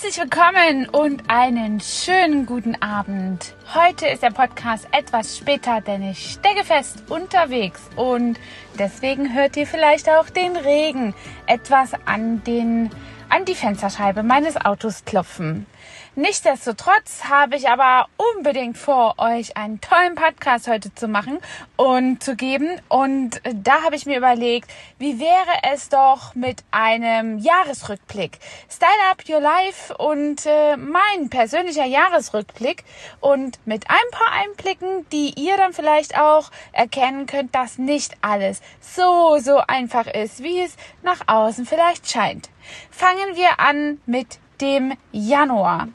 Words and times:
Herzlich 0.00 0.20
willkommen 0.20 0.88
und 0.90 1.24
einen 1.26 1.80
schönen 1.80 2.46
guten 2.46 2.80
Abend. 2.80 3.56
Heute 3.74 4.06
ist 4.06 4.22
der 4.22 4.30
Podcast 4.30 4.86
etwas 4.92 5.36
später, 5.36 5.80
denn 5.80 6.08
ich 6.08 6.34
stecke 6.34 6.62
fest 6.62 7.02
unterwegs 7.08 7.80
und 7.96 8.38
deswegen 8.78 9.34
hört 9.34 9.56
ihr 9.56 9.66
vielleicht 9.66 10.08
auch 10.08 10.30
den 10.30 10.56
Regen 10.56 11.14
etwas 11.46 11.94
an 12.06 12.44
den 12.44 12.90
an 13.28 13.44
die 13.44 13.56
Fensterscheibe 13.56 14.22
meines 14.22 14.56
Autos 14.56 15.04
klopfen. 15.04 15.66
Nichtsdestotrotz 16.18 17.26
habe 17.28 17.54
ich 17.54 17.68
aber 17.68 18.08
unbedingt 18.34 18.76
vor, 18.76 19.14
euch 19.18 19.56
einen 19.56 19.80
tollen 19.80 20.16
Podcast 20.16 20.66
heute 20.66 20.92
zu 20.92 21.06
machen 21.06 21.38
und 21.76 22.24
zu 22.24 22.34
geben. 22.34 22.70
Und 22.88 23.40
da 23.54 23.82
habe 23.82 23.94
ich 23.94 24.04
mir 24.04 24.18
überlegt, 24.18 24.68
wie 24.98 25.20
wäre 25.20 25.72
es 25.72 25.90
doch 25.90 26.34
mit 26.34 26.64
einem 26.72 27.38
Jahresrückblick? 27.38 28.40
Style 28.68 28.90
Up 29.12 29.22
Your 29.28 29.38
Life 29.38 29.96
und 29.96 30.44
äh, 30.44 30.76
mein 30.76 31.30
persönlicher 31.30 31.84
Jahresrückblick 31.84 32.82
und 33.20 33.64
mit 33.64 33.88
ein 33.88 34.10
paar 34.10 34.32
Einblicken, 34.42 35.08
die 35.12 35.34
ihr 35.40 35.56
dann 35.56 35.72
vielleicht 35.72 36.18
auch 36.18 36.50
erkennen 36.72 37.26
könnt, 37.26 37.54
dass 37.54 37.78
nicht 37.78 38.16
alles 38.22 38.60
so, 38.80 39.38
so 39.38 39.58
einfach 39.58 40.08
ist, 40.08 40.42
wie 40.42 40.62
es 40.62 40.76
nach 41.04 41.28
außen 41.28 41.64
vielleicht 41.64 42.10
scheint. 42.10 42.50
Fangen 42.90 43.36
wir 43.36 43.60
an 43.60 44.00
mit 44.04 44.40
dem 44.60 44.94
Januar. 45.12 45.86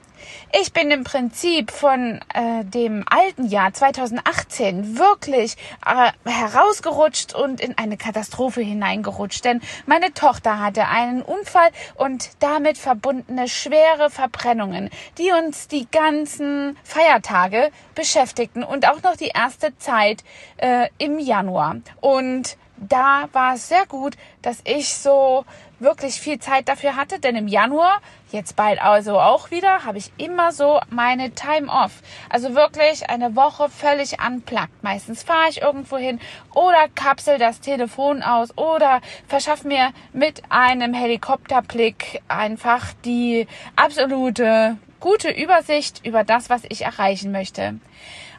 Ich 0.60 0.74
bin 0.74 0.92
im 0.92 1.04
Prinzip 1.04 1.72
von 1.72 2.20
äh, 2.34 2.64
dem 2.64 3.06
alten 3.10 3.46
Jahr 3.46 3.74
2018 3.74 4.98
wirklich 4.98 5.56
äh, 5.86 6.12
herausgerutscht 6.30 7.34
und 7.34 7.62
in 7.62 7.78
eine 7.78 7.98
Katastrophe 7.98 8.62
hineingerutscht, 8.62 9.46
denn 9.46 9.62
meine 9.86 10.14
Tochter 10.14 10.60
hatte 10.60 10.88
einen 10.88 11.22
Unfall 11.22 11.70
und 11.96 12.30
damit 12.40 12.78
verbundene 12.78 13.48
schwere 13.48 14.10
Verbrennungen, 14.10 14.90
die 15.18 15.32
uns 15.32 15.68
die 15.68 15.88
ganzen 15.90 16.78
Feiertage 16.84 17.72
beschäftigten 17.96 18.64
und 18.64 18.88
auch 18.88 19.02
noch 19.04 19.16
die 19.16 19.32
erste 19.34 19.78
Zeit 19.78 20.24
äh, 20.58 20.90
im 20.98 21.20
Januar. 21.20 21.78
Und 22.02 22.58
da 22.78 23.30
war 23.32 23.56
es 23.56 23.70
sehr 23.70 23.86
gut, 23.86 24.16
dass 24.42 24.60
ich 24.66 24.94
so 24.94 25.46
wirklich 25.84 26.16
viel 26.16 26.40
Zeit 26.40 26.68
dafür 26.68 26.96
hatte, 26.96 27.20
denn 27.20 27.36
im 27.36 27.48
Januar, 27.48 28.02
jetzt 28.32 28.56
bald 28.56 28.82
also 28.82 29.20
auch 29.20 29.52
wieder, 29.52 29.86
habe 29.86 29.98
ich 29.98 30.12
immer 30.18 30.52
so 30.52 30.80
meine 30.90 31.32
Time 31.32 31.70
off. 31.70 32.02
Also 32.30 32.56
wirklich 32.56 33.10
eine 33.10 33.36
Woche 33.36 33.70
völlig 33.70 34.18
unplugged. 34.26 34.82
Meistens 34.82 35.24
fahre 35.24 35.50
ich 35.50 35.62
irgendwo 35.62 35.98
hin 35.98 36.20
oder 36.54 36.88
kapsel 36.96 37.38
das 37.38 37.60
Telefon 37.60 38.24
aus 38.24 38.58
oder 38.58 39.02
verschaffe 39.28 39.68
mir 39.68 39.92
mit 40.14 40.42
einem 40.50 40.94
Helikopterblick 40.94 42.22
einfach 42.28 42.94
die 43.06 43.48
absolute 43.76 44.78
gute 45.00 45.30
Übersicht 45.30 46.06
über 46.06 46.24
das, 46.24 46.50
was 46.50 46.62
ich 46.70 46.84
erreichen 46.84 47.32
möchte. 47.32 47.80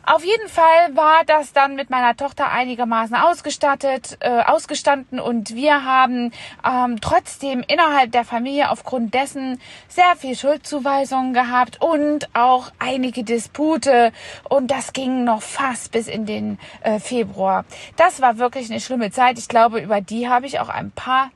Auf 0.07 0.23
jeden 0.23 0.49
Fall 0.49 0.95
war 0.95 1.25
das 1.25 1.55
dann 1.55 1.77
mit 1.77 1.89
meiner 1.89 2.15
Tochter 2.15 2.51
einigermaßen 2.51 3.17
ausgestattet, 3.17 4.19
äh, 4.21 4.43
ausgestanden 4.43 5.19
und 5.19 5.55
wir 5.55 5.85
haben 5.85 6.31
ähm, 6.63 7.01
trotzdem 7.01 7.65
innerhalb 7.67 8.13
der 8.13 8.25
Familie 8.25 8.71
aufgrund 8.71 9.15
dessen 9.15 9.61
sehr 9.89 10.15
viel 10.17 10.37
Schuldzuweisungen 10.37 11.33
gehabt 11.33 11.81
und 11.81 12.29
auch 12.35 12.71
einige 12.79 13.25
Dispute 13.25 14.13
und 14.49 14.71
das 14.71 14.93
ging 14.93 15.25
noch 15.25 15.41
fast 15.41 15.93
bis 15.93 16.07
in 16.07 16.27
den 16.27 16.59
äh, 16.83 16.99
Februar. 16.99 17.65
Das 17.97 18.21
war 18.21 18.37
wirklich 18.37 18.71
eine 18.71 18.81
schlimme 18.81 19.11
Zeit. 19.11 19.39
Ich 19.39 19.49
glaube, 19.49 19.81
über 19.81 20.03
die 20.03 20.29
habe 20.29 20.47
ich 20.47 20.61
auch 20.61 20.69
ein 20.69 20.91
paar 20.91 21.31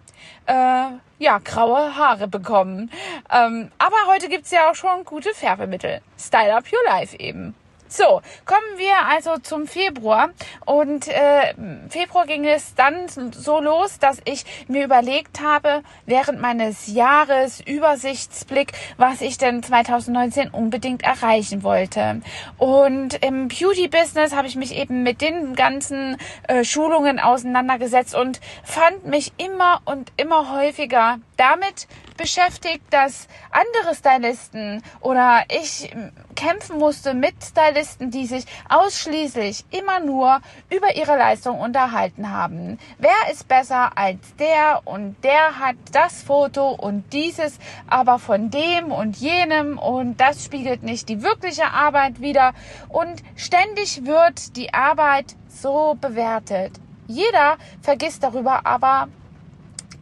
äh, 0.45 0.89
ja, 1.19 1.39
graue 1.43 1.97
Haare 1.97 2.29
bekommen. 2.29 2.91
Ähm, 3.33 3.71
aber 3.79 3.97
heute 4.09 4.29
gibt's 4.29 4.51
ja 4.51 4.71
auch 4.71 4.75
schon 4.75 5.05
gute 5.05 5.33
Färbemittel. 5.33 6.01
Style 6.19 6.55
Up 6.55 6.65
Your 6.71 6.85
Life 6.93 7.17
eben. 7.19 7.55
So, 7.89 8.21
kommen 8.45 8.77
wir 8.77 9.07
also 9.09 9.39
zum 9.39 9.67
Februar. 9.67 10.31
Und 10.67 11.09
äh, 11.09 11.55
Februar 11.89 12.27
ging 12.27 12.45
es 12.45 12.75
dann 12.75 13.09
so 13.33 13.61
los, 13.61 13.99
dass 13.99 14.19
ich 14.25 14.45
mir 14.69 14.85
überlegt 14.85 15.41
habe, 15.41 15.83
während 16.05 16.41
meines 16.41 16.89
Jahres 16.89 17.61
Übersichtsblick, 17.61 18.73
was 18.99 19.23
ich 19.23 19.39
denn 19.39 19.63
2019 19.63 20.51
unbedingt 20.51 21.03
erreichen 21.03 21.63
wollte. 21.63 22.21
Und 22.59 23.25
im 23.25 23.49
Beauty-Business 23.49 24.35
habe 24.35 24.49
ich 24.49 24.57
mich 24.57 24.75
eben 24.75 25.03
mit 25.03 25.23
den 25.23 25.55
ganzen 25.55 26.19
äh, 26.47 26.65
Schulungen 26.65 27.19
auseinandergesetzt 27.19 28.15
und 28.15 28.41
fand 28.65 29.07
mich 29.07 29.33
immer 29.39 29.81
und 29.87 30.13
immer 30.17 30.53
häufiger 30.53 31.19
damit 31.39 31.89
beschäftigt, 32.19 32.85
dass 32.91 33.27
andere 33.51 33.95
Stylisten 33.95 34.83
oder 35.01 35.45
ich 35.49 35.91
kämpfen 36.35 36.79
musste 36.79 37.15
mit 37.15 37.35
Stylisten, 37.43 38.11
die 38.11 38.27
sich 38.27 38.45
ausschließlich 38.69 39.65
immer 39.71 40.01
nur 40.01 40.41
über 40.69 40.95
ihre 40.95 41.17
Leistung 41.17 41.59
unterhalten 41.59 42.31
haben. 42.31 42.79
Wer 42.99 43.33
ist 43.33 43.49
besser 43.49 43.97
als 43.97 44.37
der 44.39 44.83
und 44.85 45.17
der 45.25 45.59
hat 45.59 45.77
das 45.93 46.23
Foto 46.23 46.69
und 46.69 47.13
dieses 47.15 47.59
aber 47.87 48.19
von 48.19 48.51
dem 48.51 48.93
und 48.93 49.17
jenem 49.17 49.79
und 49.79 50.19
das 50.21 50.45
spiegelt 50.45 50.83
nicht 50.83 51.09
die 51.09 51.23
wirkliche 51.23 51.71
Arbeit 51.73 52.21
wider 52.21 52.53
und 52.89 53.23
ständig 53.37 54.05
wird 54.05 54.57
die 54.57 54.75
Arbeit 54.75 55.37
so 55.49 55.97
bewertet. 56.01 56.73
Jeder 57.07 57.57
vergisst 57.81 58.23
darüber 58.23 58.67
aber 58.67 59.09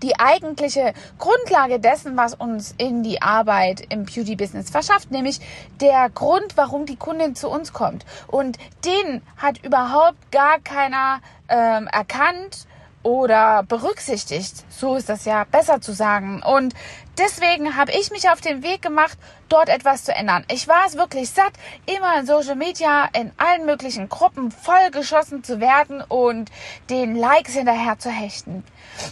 die 0.03 0.19
eigentliche 0.19 0.93
Grundlage 1.19 1.81
dessen, 1.81 2.17
was 2.17 2.35
uns 2.35 2.75
in 2.79 3.03
die 3.03 3.23
Arbeit 3.23 3.83
im 3.89 4.05
Beauty-Business 4.05 4.71
verschafft, 4.71 5.11
nämlich 5.11 5.41
der 5.81 6.11
Grund, 6.11 6.57
warum 6.57 6.87
die 6.87 6.97
Kundin 6.97 7.35
zu 7.35 7.49
uns 7.49 7.73
kommt. 7.73 8.05
Und 8.27 8.59
den 8.85 9.23
hat 9.37 9.65
überhaupt 9.65 10.31
gar 10.31 10.61
keiner 10.61 11.21
ähm, 11.49 11.89
erkannt 11.89 12.67
oder 13.07 13.63
berücksichtigt. 13.63 14.65
So 14.69 14.97
ist 14.97 15.09
das 15.09 15.27
ja 15.27 15.45
besser 15.45 15.81
zu 15.81 15.93
sagen. 15.93 16.43
Und 16.43 16.75
deswegen 17.17 17.77
habe 17.77 17.93
ich 17.93 18.11
mich 18.11 18.29
auf 18.31 18.41
den 18.41 18.65
Weg 18.65 18.83
gemacht, 18.83 19.17
dort 19.49 19.69
etwas 19.69 20.03
zu 20.03 20.13
ändern. 20.13 20.45
Ich 20.51 20.67
war 20.67 20.85
es 20.89 20.97
wirklich 20.97 21.31
satt, 21.31 21.53
immer 21.87 22.19
in 22.19 22.27
Social 22.27 22.57
Media, 22.57 23.09
in 23.13 23.31
allen 23.37 23.65
möglichen 23.65 24.09
Gruppen 24.09 24.51
vollgeschossen 24.51 25.45
zu 25.45 25.61
werden 25.61 26.01
und 26.01 26.51
den 26.91 27.15
Likes 27.15 27.53
hinterher 27.53 27.97
zu 27.97 28.11
hechten. 28.11 28.65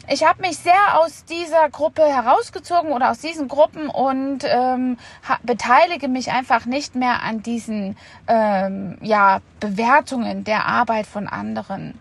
Ich 0.09 0.27
habe 0.27 0.41
mich 0.41 0.59
sehr 0.59 0.99
aus 0.99 1.25
dieser 1.27 1.71
Gruppe 1.71 2.03
herausgezogen 2.03 2.91
oder 2.91 3.13
aus 3.13 3.21
diesen 3.21 3.47
Gruppen 3.47 3.89
und 3.89 4.41
ähm, 4.43 4.99
beteilige 5.45 6.09
mich 6.09 6.33
einfach 6.33 6.67
nicht 6.67 6.97
mehr 6.97 7.23
an 7.23 7.45
diesen 7.45 7.97
ähm, 8.27 8.99
ja, 9.03 9.41
Bewertungen 9.61 10.43
der 10.43 10.67
Arbeit 10.67 11.07
von 11.07 11.29
anderen. 11.29 12.01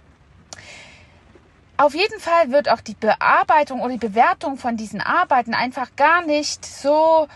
Auf 1.78 1.96
jeden 1.96 2.20
Fall 2.20 2.52
wird 2.52 2.70
auch 2.70 2.82
die 2.82 2.94
Bearbeitung 2.94 3.82
oder 3.82 3.94
die 3.94 4.08
Bewertung 4.08 4.58
von 4.58 4.78
diesen 4.78 5.02
Arbeiten 5.02 5.54
einfach 5.54 5.96
gar 5.96 6.24
nicht 6.24 6.66
so 6.66 7.28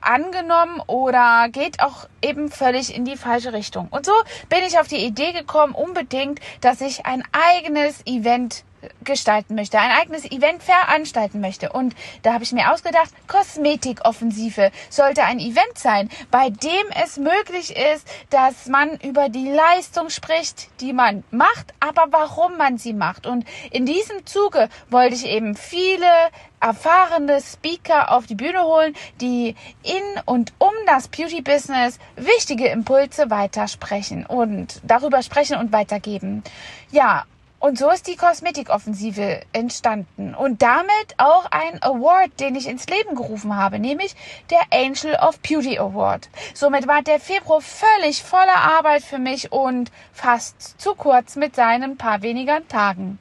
angenommen 0.00 0.80
oder 0.86 1.48
geht 1.50 1.82
auch 1.82 2.06
eben 2.22 2.50
völlig 2.50 2.94
in 2.94 3.04
die 3.04 3.16
falsche 3.16 3.52
Richtung. 3.52 3.88
Und 3.90 4.06
so 4.06 4.12
bin 4.48 4.60
ich 4.66 4.78
auf 4.78 4.86
die 4.86 5.04
Idee 5.04 5.32
gekommen, 5.32 5.74
unbedingt, 5.74 6.40
dass 6.60 6.80
ich 6.80 7.06
ein 7.06 7.22
eigenes 7.32 8.04
Event 8.06 8.64
gestalten 9.04 9.54
möchte, 9.54 9.78
ein 9.78 9.90
eigenes 9.90 10.24
Event 10.24 10.62
veranstalten 10.62 11.40
möchte. 11.40 11.72
Und 11.72 11.94
da 12.22 12.34
habe 12.34 12.44
ich 12.44 12.52
mir 12.52 12.72
ausgedacht, 12.72 13.10
Kosmetikoffensive 13.26 14.70
sollte 14.88 15.24
ein 15.24 15.38
Event 15.38 15.76
sein, 15.76 16.08
bei 16.30 16.50
dem 16.50 16.86
es 17.02 17.16
möglich 17.16 17.76
ist, 17.76 18.06
dass 18.30 18.66
man 18.66 18.96
über 18.98 19.28
die 19.28 19.50
Leistung 19.50 20.10
spricht, 20.10 20.68
die 20.80 20.92
man 20.92 21.24
macht, 21.30 21.74
aber 21.80 22.06
warum 22.10 22.56
man 22.56 22.78
sie 22.78 22.92
macht. 22.92 23.26
Und 23.26 23.44
in 23.70 23.86
diesem 23.86 24.26
Zuge 24.26 24.68
wollte 24.88 25.14
ich 25.14 25.26
eben 25.26 25.54
viele 25.54 26.06
erfahrene 26.60 27.40
Speaker 27.40 28.12
auf 28.12 28.26
die 28.26 28.34
Bühne 28.34 28.62
holen, 28.62 28.94
die 29.20 29.56
in 29.82 30.22
und 30.26 30.52
um 30.58 30.72
das 30.86 31.08
Beauty 31.08 31.40
Business 31.40 31.98
wichtige 32.16 32.68
Impulse 32.68 33.30
weitersprechen 33.30 34.26
und 34.26 34.80
darüber 34.82 35.22
sprechen 35.22 35.56
und 35.56 35.72
weitergeben. 35.72 36.42
Ja, 36.90 37.24
und 37.60 37.78
so 37.78 37.90
ist 37.90 38.06
die 38.06 38.16
Kosmetikoffensive 38.16 39.42
entstanden 39.52 40.34
und 40.34 40.62
damit 40.62 41.14
auch 41.18 41.44
ein 41.50 41.80
Award, 41.82 42.40
den 42.40 42.56
ich 42.56 42.66
ins 42.66 42.86
Leben 42.86 43.14
gerufen 43.14 43.54
habe, 43.54 43.78
nämlich 43.78 44.16
der 44.50 44.60
Angel 44.72 45.14
of 45.16 45.38
Beauty 45.40 45.78
Award. 45.78 46.30
Somit 46.54 46.88
war 46.88 47.02
der 47.02 47.20
Februar 47.20 47.60
völlig 47.60 48.22
voller 48.22 48.56
Arbeit 48.56 49.02
für 49.02 49.18
mich 49.18 49.52
und 49.52 49.92
fast 50.12 50.80
zu 50.80 50.94
kurz 50.94 51.36
mit 51.36 51.54
seinen 51.54 51.98
paar 51.98 52.22
weniger 52.22 52.66
Tagen. 52.66 53.18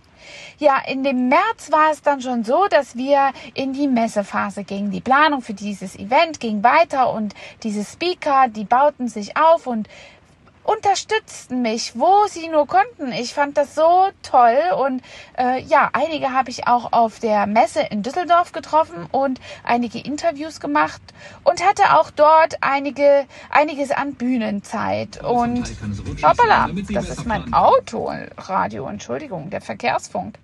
Ja, 0.57 0.77
in 0.87 1.03
dem 1.03 1.27
März 1.29 1.71
war 1.71 1.91
es 1.91 2.01
dann 2.01 2.21
schon 2.21 2.43
so, 2.43 2.67
dass 2.69 2.95
wir 2.95 3.31
in 3.53 3.73
die 3.73 3.87
Messephase 3.87 4.63
gingen. 4.63 4.91
Die 4.91 5.01
Planung 5.01 5.41
für 5.41 5.53
dieses 5.53 5.97
Event 5.97 6.39
ging 6.39 6.63
weiter 6.63 7.11
und 7.13 7.33
diese 7.63 7.83
Speaker, 7.83 8.47
die 8.47 8.65
bauten 8.65 9.07
sich 9.07 9.37
auf 9.37 9.67
und 9.67 9.89
unterstützten 10.69 11.63
mich, 11.63 11.93
wo 11.95 12.27
sie 12.27 12.47
nur 12.47 12.67
konnten. 12.67 13.11
Ich 13.11 13.33
fand 13.33 13.57
das 13.57 13.73
so 13.73 14.09
toll 14.21 14.59
und 14.79 15.01
äh, 15.35 15.61
ja, 15.63 15.89
einige 15.93 16.31
habe 16.31 16.51
ich 16.51 16.67
auch 16.67 16.93
auf 16.93 17.19
der 17.19 17.47
Messe 17.47 17.81
in 17.81 18.03
Düsseldorf 18.03 18.51
getroffen 18.51 19.07
und 19.11 19.41
einige 19.63 19.97
Interviews 19.97 20.59
gemacht 20.59 21.01
und 21.43 21.65
hatte 21.65 21.97
auch 21.97 22.11
dort 22.11 22.57
einige 22.61 23.25
einiges 23.49 23.89
an 23.89 24.13
Bühnenzeit 24.13 25.23
und 25.23 25.67
hoppala, 26.21 26.69
das 26.89 27.09
ist 27.09 27.25
mein 27.25 27.51
Autoradio, 27.51 28.87
Entschuldigung, 28.87 29.49
der 29.49 29.61
Verkehrsfunk. 29.61 30.37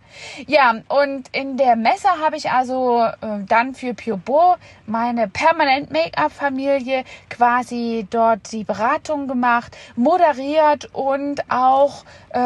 Ja, 0.48 0.76
und 0.88 1.28
in 1.34 1.58
der 1.58 1.76
Messe 1.76 2.08
habe 2.24 2.38
ich 2.38 2.50
also 2.50 3.04
äh, 3.04 3.44
dann 3.48 3.76
für 3.76 3.94
Pure 3.94 4.18
Beau 4.18 4.56
meine 4.86 5.28
Permanent 5.28 5.92
Make-up 5.92 6.32
Familie 6.32 7.04
quasi 7.30 8.08
dort 8.10 8.52
die 8.52 8.64
Beratung 8.64 9.28
gemacht, 9.28 9.76
moderiert 10.16 10.90
und 10.94 11.42
auch 11.50 12.06
äh, 12.30 12.40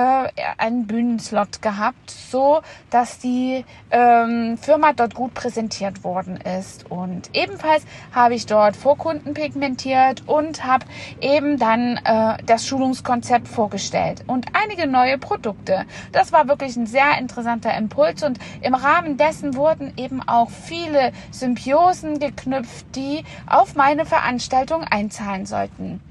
einen 0.57 0.87
Bühnenslot 0.87 1.61
gehabt, 1.61 2.09
so 2.09 2.61
dass 2.89 3.19
die 3.19 3.63
ähm, 3.91 4.57
Firma 4.57 4.93
dort 4.93 5.13
gut 5.13 5.35
präsentiert 5.35 6.03
worden 6.03 6.37
ist. 6.37 6.89
Und 6.89 7.29
ebenfalls 7.33 7.83
habe 8.13 8.33
ich 8.33 8.47
dort 8.47 8.75
Vorkunden 8.75 9.35
pigmentiert 9.35 10.23
und 10.27 10.65
habe 10.65 10.85
eben 11.21 11.59
dann 11.59 11.97
äh, 12.03 12.37
das 12.43 12.65
Schulungskonzept 12.65 13.47
vorgestellt 13.47 14.23
und 14.25 14.47
einige 14.53 14.87
neue 14.87 15.19
Produkte. 15.19 15.85
Das 16.11 16.31
war 16.31 16.47
wirklich 16.47 16.75
ein 16.75 16.87
sehr 16.87 17.19
interessanter 17.19 17.77
Impuls 17.77 18.23
und 18.23 18.39
im 18.61 18.73
Rahmen 18.73 19.17
dessen 19.17 19.55
wurden 19.55 19.93
eben 19.95 20.27
auch 20.27 20.49
viele 20.49 21.11
Symbiosen 21.29 22.17
geknüpft, 22.17 22.95
die 22.95 23.23
auf 23.45 23.75
meine 23.75 24.07
Veranstaltung 24.07 24.83
einzahlen 24.83 25.45
sollten. 25.45 26.01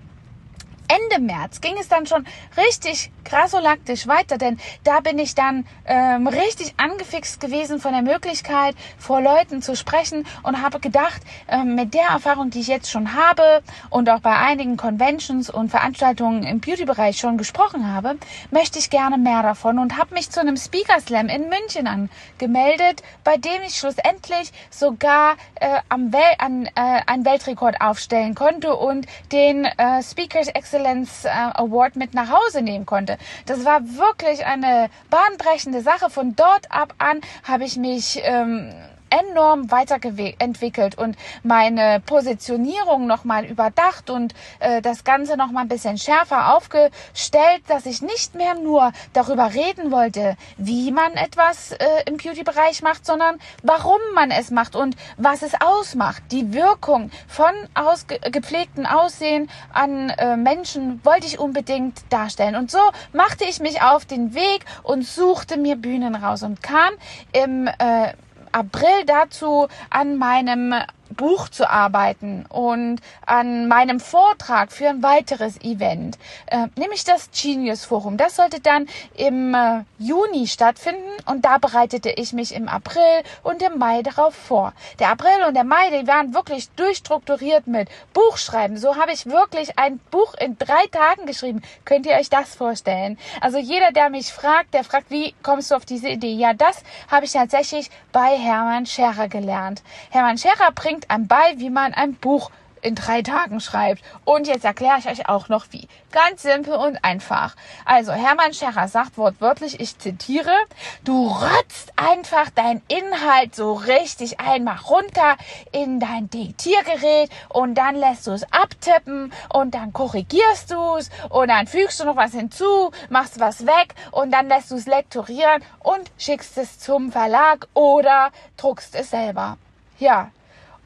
Ende 0.88 1.20
März 1.20 1.60
ging 1.60 1.76
es 1.78 1.88
dann 1.88 2.06
schon 2.06 2.26
richtig 2.56 3.10
krasolaktisch 3.24 4.06
weiter, 4.06 4.38
denn 4.38 4.58
da 4.84 5.00
bin 5.00 5.18
ich 5.18 5.34
dann 5.34 5.66
ähm, 5.84 6.26
richtig 6.26 6.72
angefixt 6.78 7.40
gewesen 7.40 7.78
von 7.78 7.92
der 7.92 8.00
Möglichkeit, 8.00 8.74
vor 8.96 9.20
Leuten 9.20 9.60
zu 9.60 9.76
sprechen 9.76 10.26
und 10.42 10.62
habe 10.62 10.80
gedacht, 10.80 11.20
ähm, 11.46 11.74
mit 11.74 11.92
der 11.92 12.06
Erfahrung, 12.08 12.48
die 12.48 12.60
ich 12.60 12.68
jetzt 12.68 12.90
schon 12.90 13.14
habe 13.14 13.62
und 13.90 14.08
auch 14.08 14.20
bei 14.20 14.34
einigen 14.34 14.78
Conventions 14.78 15.50
und 15.50 15.68
Veranstaltungen 15.68 16.42
im 16.42 16.60
Beauty-Bereich 16.60 17.18
schon 17.18 17.36
gesprochen 17.36 17.92
habe, 17.92 18.16
möchte 18.50 18.78
ich 18.78 18.88
gerne 18.88 19.18
mehr 19.18 19.42
davon 19.42 19.78
und 19.78 19.98
habe 19.98 20.14
mich 20.14 20.30
zu 20.30 20.40
einem 20.40 20.56
Speaker 20.56 21.00
Slam 21.00 21.28
in 21.28 21.50
München 21.50 21.86
angemeldet, 21.86 23.02
bei 23.24 23.36
dem 23.36 23.60
ich 23.66 23.74
schlussendlich 23.74 24.52
sogar 24.70 25.36
äh, 25.56 25.80
am 25.90 26.14
Wel 26.14 26.22
an, 26.38 26.64
äh, 26.64 26.70
einen 27.06 27.26
Weltrekord 27.26 27.78
aufstellen 27.82 28.34
konnte 28.34 28.74
und 28.74 29.06
den 29.32 29.66
äh, 29.66 30.02
Speakers 30.02 30.48
Excellence 30.48 30.77
Excellence 30.78 31.24
äh, 31.24 31.28
Award 31.28 31.96
mit 31.96 32.14
nach 32.14 32.30
Hause 32.30 32.62
nehmen 32.62 32.86
konnte. 32.86 33.18
Das 33.46 33.64
war 33.64 33.80
wirklich 33.82 34.46
eine 34.46 34.88
bahnbrechende 35.10 35.82
Sache. 35.82 36.10
Von 36.10 36.36
dort 36.36 36.70
ab 36.70 36.94
an 36.98 37.20
habe 37.44 37.64
ich 37.64 37.76
mich 37.76 38.20
ähm, 38.22 38.72
enorm 39.10 39.70
weiterentwickelt 39.70 40.96
und 40.98 41.16
meine 41.42 42.00
Positionierung 42.04 43.06
nochmal 43.06 43.44
überdacht 43.44 44.10
und 44.10 44.34
äh, 44.60 44.82
das 44.82 45.04
Ganze 45.04 45.36
nochmal 45.36 45.64
ein 45.64 45.68
bisschen 45.68 45.98
schärfer 45.98 46.54
aufgestellt, 46.56 47.62
dass 47.68 47.86
ich 47.86 48.02
nicht 48.02 48.34
mehr 48.34 48.54
nur 48.54 48.92
darüber 49.12 49.52
reden 49.54 49.90
wollte, 49.90 50.36
wie 50.56 50.90
man 50.90 51.12
etwas 51.14 51.72
äh, 51.72 51.86
im 52.06 52.16
Beauty-Bereich 52.16 52.82
macht, 52.82 53.06
sondern 53.06 53.38
warum 53.62 54.00
man 54.14 54.30
es 54.30 54.50
macht 54.50 54.76
und 54.76 54.96
was 55.16 55.42
es 55.42 55.52
ausmacht. 55.60 56.22
Die 56.30 56.52
Wirkung 56.52 57.10
von 57.26 57.52
ausge 57.74 58.18
gepflegten 58.30 58.86
Aussehen 58.86 59.50
an 59.72 60.10
äh, 60.10 60.36
Menschen 60.36 61.00
wollte 61.04 61.26
ich 61.26 61.38
unbedingt 61.38 62.00
darstellen. 62.10 62.56
Und 62.56 62.70
so 62.70 62.78
machte 63.12 63.44
ich 63.44 63.60
mich 63.60 63.82
auf 63.82 64.04
den 64.04 64.34
Weg 64.34 64.64
und 64.82 65.04
suchte 65.04 65.56
mir 65.56 65.76
Bühnen 65.76 66.14
raus 66.14 66.42
und 66.42 66.62
kam 66.62 66.90
im 67.32 67.66
äh, 67.66 68.12
April 68.52 69.04
dazu 69.06 69.68
an 69.90 70.16
meinem 70.16 70.74
Buch 71.10 71.48
zu 71.48 71.68
arbeiten 71.68 72.46
und 72.48 73.00
an 73.26 73.68
meinem 73.68 74.00
Vortrag 74.00 74.72
für 74.72 74.88
ein 74.88 75.02
weiteres 75.02 75.60
Event, 75.60 76.18
äh, 76.46 76.66
nämlich 76.76 77.04
das 77.04 77.30
Genius 77.30 77.84
Forum. 77.84 78.16
Das 78.16 78.36
sollte 78.36 78.60
dann 78.60 78.86
im 79.14 79.54
äh, 79.54 79.84
Juni 79.98 80.46
stattfinden 80.46 81.10
und 81.26 81.44
da 81.44 81.58
bereitete 81.58 82.10
ich 82.10 82.32
mich 82.32 82.54
im 82.54 82.68
April 82.68 83.22
und 83.42 83.62
im 83.62 83.78
Mai 83.78 84.02
darauf 84.02 84.34
vor. 84.34 84.72
Der 84.98 85.10
April 85.10 85.44
und 85.46 85.54
der 85.54 85.64
Mai, 85.64 85.90
die 85.90 86.06
waren 86.06 86.34
wirklich 86.34 86.70
durchstrukturiert 86.70 87.66
mit 87.66 87.88
Buchschreiben. 88.12 88.76
So 88.78 88.96
habe 88.96 89.12
ich 89.12 89.26
wirklich 89.26 89.78
ein 89.78 89.98
Buch 90.10 90.34
in 90.34 90.56
drei 90.58 90.86
Tagen 90.90 91.26
geschrieben. 91.26 91.62
Könnt 91.84 92.06
ihr 92.06 92.14
euch 92.14 92.30
das 92.30 92.54
vorstellen? 92.54 93.18
Also 93.40 93.58
jeder, 93.58 93.92
der 93.92 94.10
mich 94.10 94.32
fragt, 94.32 94.74
der 94.74 94.84
fragt, 94.84 95.10
wie 95.10 95.34
kommst 95.42 95.70
du 95.70 95.74
auf 95.74 95.84
diese 95.84 96.08
Idee? 96.08 96.32
Ja, 96.32 96.54
das 96.54 96.82
habe 97.10 97.24
ich 97.24 97.32
tatsächlich 97.32 97.90
bei 98.12 98.36
Hermann 98.36 98.86
Scherer 98.86 99.28
gelernt. 99.28 99.82
Hermann 100.10 100.38
Scherer 100.38 100.72
bringt 100.74 100.97
bringt 100.98 101.10
einem 101.10 101.28
bei, 101.28 101.54
wie 101.58 101.70
man 101.70 101.94
ein 101.94 102.14
Buch 102.14 102.50
in 102.80 102.94
drei 102.94 103.22
Tagen 103.22 103.60
schreibt. 103.60 104.02
Und 104.24 104.46
jetzt 104.46 104.64
erkläre 104.64 104.98
ich 104.98 105.08
euch 105.08 105.28
auch 105.28 105.48
noch 105.48 105.66
wie. 105.70 105.88
Ganz 106.12 106.42
simpel 106.42 106.74
und 106.74 107.04
einfach. 107.04 107.56
Also 107.84 108.12
Hermann 108.12 108.54
Scherrer 108.54 108.86
sagt 108.86 109.18
wortwörtlich, 109.18 109.80
ich 109.80 109.98
zitiere, 109.98 110.54
du 111.02 111.26
rotzt 111.26 111.92
einfach 111.96 112.50
deinen 112.50 112.82
Inhalt 112.86 113.54
so 113.54 113.72
richtig 113.72 114.38
einmal 114.38 114.78
runter 114.88 115.36
in 115.72 115.98
dein 115.98 116.30
Diktiergerät 116.30 117.30
und 117.48 117.74
dann 117.74 117.96
lässt 117.96 118.28
du 118.28 118.30
es 118.30 118.44
abtippen 118.52 119.32
und 119.52 119.74
dann 119.74 119.92
korrigierst 119.92 120.70
du 120.70 120.96
es 120.96 121.10
und 121.30 121.48
dann 121.48 121.66
fügst 121.66 121.98
du 121.98 122.04
noch 122.04 122.16
was 122.16 122.32
hinzu, 122.32 122.92
machst 123.08 123.40
was 123.40 123.66
weg 123.66 123.94
und 124.12 124.30
dann 124.30 124.48
lässt 124.48 124.70
du 124.70 124.76
es 124.76 124.86
lektorieren 124.86 125.62
und 125.80 126.10
schickst 126.16 126.56
es 126.58 126.78
zum 126.78 127.10
Verlag 127.10 127.66
oder 127.74 128.30
druckst 128.56 128.94
es 128.94 129.10
selber. 129.10 129.58
Ja, 129.98 130.30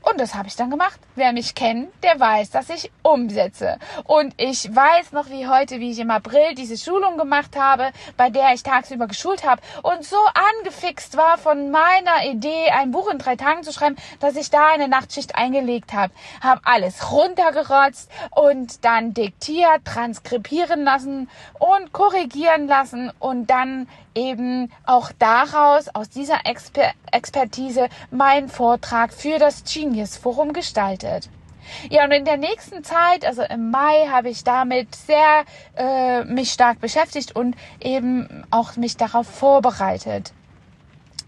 und 0.03 0.21
das 0.21 0.35
habe 0.35 0.49
ich 0.49 0.57
dann 0.57 0.71
gemacht. 0.71 0.99
Wer 1.15 1.35
mich 1.35 1.55
kennt, 1.55 1.91
der 2.03 2.19
weiß, 2.19 2.51
dass 2.51 2.71
ich 2.71 2.91
umsetze. 3.03 3.77
Und 4.05 4.33
ich 4.39 4.75
weiß 4.75 5.13
noch 5.13 5.29
wie 5.29 5.47
heute, 5.47 5.79
wie 5.79 5.91
ich 5.91 5.99
im 5.99 6.11
April 6.11 6.55
diese 6.55 6.79
Schulung 6.79 7.19
gemacht 7.19 7.55
habe, 7.55 7.91
bei 8.17 8.31
der 8.31 8.55
ich 8.55 8.63
tagsüber 8.63 9.07
geschult 9.09 9.47
habe 9.47 9.61
und 9.83 10.07
so 10.07 10.17
angefixt 10.61 11.19
war 11.19 11.37
von 11.37 11.71
meiner 11.71 12.25
Idee, 12.25 12.71
ein 12.71 12.93
Buch 12.93 13.11
in 13.11 13.19
drei 13.19 13.37
Tagen 13.37 13.63
zu 13.63 13.75
schreiben, 13.75 13.97
dass 14.21 14.37
ich 14.37 14.49
da 14.49 14.69
eine 14.69 14.89
Nachtschicht 14.89 15.37
eingelegt 15.37 15.93
habe. 15.93 16.15
Habe 16.41 16.63
alles 16.65 17.13
runtergerotzt 17.13 18.11
und 18.31 18.83
dann 18.83 19.13
diktiert, 19.13 19.85
transkribieren 19.85 20.83
lassen 20.83 21.29
und 21.59 21.93
korrigieren 21.93 22.69
lassen 22.69 23.13
und 23.19 23.51
dann 23.51 23.87
eben 24.15 24.71
auch 24.87 25.11
daraus, 25.19 25.89
aus 25.95 26.09
dieser 26.09 26.47
Exper 26.47 26.93
Expertise, 27.11 27.89
meinen 28.11 28.49
Vortrag 28.49 29.13
für 29.13 29.39
das 29.39 29.65
Genius 29.65 30.17
Forum 30.17 30.55
gestaltet. 30.55 31.02
Ja, 31.91 32.05
und 32.05 32.13
in 32.13 32.25
der 32.25 32.37
nächsten 32.37 32.83
Zeit, 32.85 33.25
also 33.25 33.43
im 33.43 33.71
Mai, 33.71 34.09
habe 34.11 34.29
ich 34.29 34.45
damit 34.45 34.95
sehr 34.95 35.45
äh, 35.77 36.25
mich 36.25 36.53
stark 36.53 36.81
beschäftigt 36.81 37.35
und 37.37 37.57
eben 37.81 38.45
auch 38.51 38.77
mich 38.77 38.97
darauf 38.97 39.27
vorbereitet. 39.27 40.33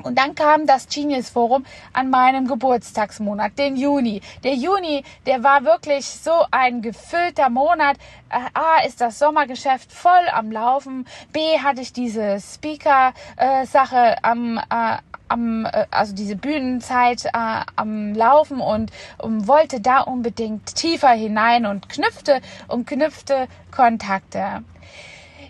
Und 0.02 0.18
dann 0.18 0.34
kam 0.34 0.66
das 0.66 0.88
Genius 0.88 1.30
Forum 1.30 1.64
an 1.92 2.10
meinem 2.10 2.46
Geburtstagsmonat, 2.46 3.58
den 3.58 3.76
Juni. 3.76 4.20
Der 4.42 4.54
Juni, 4.54 5.04
der 5.26 5.42
war 5.42 5.64
wirklich 5.64 6.06
so 6.06 6.44
ein 6.50 6.82
gefüllter 6.82 7.48
Monat. 7.50 7.96
Äh, 8.30 8.38
A, 8.54 8.84
ist 8.86 9.00
das 9.00 9.18
Sommergeschäft 9.18 9.92
voll 9.92 10.28
am 10.32 10.50
Laufen. 10.50 11.06
B, 11.32 11.40
hatte 11.60 11.80
ich 11.80 11.92
diese 11.92 12.38
Speaker-Sache 12.40 14.16
am, 14.22 14.58
äh, 14.58 14.98
am, 15.28 15.66
äh, 15.66 15.86
also 15.90 16.14
diese 16.14 16.36
Bühnenzeit 16.36 17.24
äh, 17.26 17.30
am 17.76 18.14
Laufen 18.14 18.60
und 18.60 18.90
um, 19.18 19.46
wollte 19.46 19.80
da 19.80 20.00
unbedingt 20.00 20.74
tiefer 20.74 21.10
hinein 21.10 21.66
und 21.66 21.88
knüpfte 21.88 22.40
und 22.68 22.86
knüpfte 22.86 23.48
Kontakte. 23.70 24.64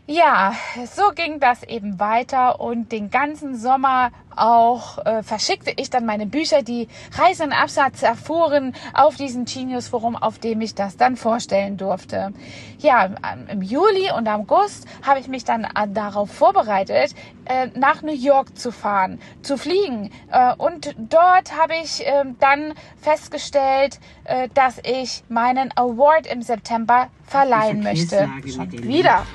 Ja, 0.06 0.52
so 0.94 1.12
ging 1.14 1.40
das 1.40 1.62
eben 1.62 1.98
weiter 1.98 2.60
und 2.60 2.92
den 2.92 3.08
ganzen 3.08 3.56
Sommer 3.56 4.10
auch 4.37 5.05
äh, 5.05 5.23
verschickte 5.23 5.73
ich 5.76 5.91
dann 5.91 6.07
meine 6.07 6.26
Bücher, 6.26 6.62
die 6.62 6.88
Reise 7.17 7.45
und 7.45 7.53
Absatz 7.53 8.03
erfuhren 8.03 8.75
auf 8.93 9.17
diesem 9.17 9.45
Genius 9.45 9.88
Forum, 9.88 10.17
auf 10.17 10.38
dem 10.38 10.61
ich 10.61 10.75
das 10.75 10.97
dann 10.97 11.17
vorstellen 11.17 11.76
durfte. 11.76 12.33
Ja, 12.79 13.11
im 13.49 13.62
Juli 13.62 14.11
und 14.17 14.29
August 14.29 14.87
habe 15.03 15.21
ich 15.21 15.29
mich 15.29 15.45
dann 15.45 15.64
äh, 15.64 15.88
darauf 15.88 16.31
vorbereitet, 16.31 17.14
äh, 17.47 17.69
nach 17.75 18.03
New 18.03 18.12
York 18.12 18.59
zu 18.59 18.73
fahren, 18.73 19.21
zu 19.43 19.57
fliegen. 19.57 20.11
Äh, 20.31 20.55
und 20.57 20.95
dort 20.99 21.57
habe 21.59 21.75
ich 21.83 22.07
äh, 22.07 22.25
dann 22.41 22.75
festgestellt, 23.00 24.00
äh, 24.25 24.49
dass 24.55 24.79
ich 24.85 25.23
meinen 25.29 25.71
Award 25.76 26.26
im 26.26 26.43
September 26.43 27.09
verleihen 27.26 27.83
möchte. 27.83 28.29
Schon 28.47 28.71
wieder. 28.73 29.26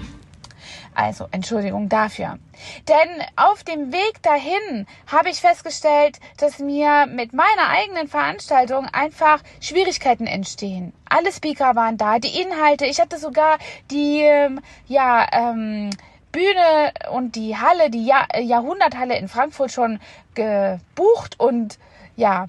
Also 0.95 1.27
Entschuldigung 1.31 1.89
dafür. 1.89 2.39
Denn 2.87 3.25
auf 3.35 3.63
dem 3.63 3.93
Weg 3.93 4.21
dahin 4.21 4.85
habe 5.07 5.29
ich 5.29 5.39
festgestellt, 5.39 6.19
dass 6.37 6.59
mir 6.59 7.05
mit 7.07 7.33
meiner 7.33 7.69
eigenen 7.69 8.07
Veranstaltung 8.07 8.85
einfach 8.91 9.41
Schwierigkeiten 9.61 10.27
entstehen. 10.27 10.93
Alle 11.07 11.31
Speaker 11.31 11.75
waren 11.75 11.97
da, 11.97 12.19
die 12.19 12.41
Inhalte. 12.41 12.85
Ich 12.85 12.99
hatte 12.99 13.17
sogar 13.17 13.57
die, 13.91 14.21
ähm, 14.21 14.59
ja, 14.87 15.25
ähm, 15.31 15.89
Bühne 16.31 16.93
und 17.11 17.35
die 17.35 17.57
Halle, 17.57 17.89
die 17.89 18.05
Jahr 18.05 18.39
Jahrhunderthalle 18.39 19.17
in 19.17 19.27
Frankfurt 19.27 19.71
schon 19.71 19.99
gebucht 20.35 21.39
und 21.39 21.79
ja, 22.15 22.47